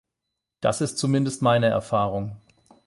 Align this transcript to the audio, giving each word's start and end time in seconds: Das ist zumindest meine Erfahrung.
Das 0.61 0.81
ist 0.81 0.97
zumindest 0.97 1.43
meine 1.43 1.67
Erfahrung. 1.67 2.37